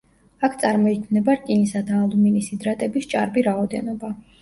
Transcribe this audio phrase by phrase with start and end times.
[0.47, 4.17] აქ წარმოიქმნება რკინისა და ალუმინის ჰიდრატების ჭარბი რაოდენობა.